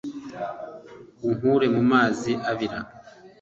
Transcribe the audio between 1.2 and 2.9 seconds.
unkure mu mazi abira